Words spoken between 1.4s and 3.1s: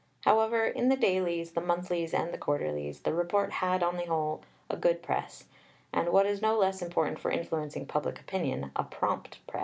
the monthlies and the quarterlies,